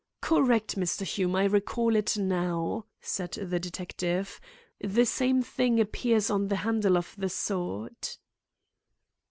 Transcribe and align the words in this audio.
"Correct, 0.19 0.77
Mr. 0.79 1.03
Hume, 1.03 1.35
I 1.35 1.45
recall 1.45 1.95
it 1.95 2.17
now," 2.17 2.85
said 3.01 3.33
the 3.33 3.59
detective. 3.59 4.41
"The 4.83 5.05
same 5.05 5.43
thing 5.43 5.79
appears 5.79 6.31
on 6.31 6.47
the 6.47 6.55
handle 6.65 6.97
of 6.97 7.13
the 7.19 7.29
sword." 7.29 8.09